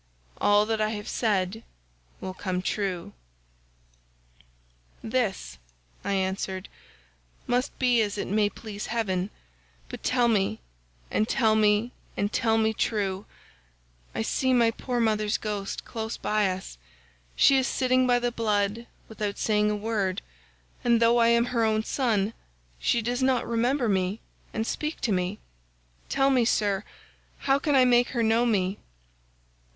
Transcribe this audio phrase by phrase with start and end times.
[0.37, 1.61] All that I have said
[2.21, 3.11] will come true].'91
[5.11, 5.59] "'This,'
[6.03, 6.69] I answered,
[7.45, 9.29] 'must be as it may please heaven,
[9.89, 10.59] but tell me
[11.11, 13.27] and tell me and tell me true,
[14.15, 16.79] I see my poor mother's ghost close by us;
[17.35, 20.23] she is sitting by the blood without saying a word,
[20.83, 22.33] and though I am her own son
[22.79, 24.19] she does not remember me
[24.51, 25.37] and speak to me;
[26.09, 26.83] tell me, Sir,
[27.45, 28.79] how I can make her know me.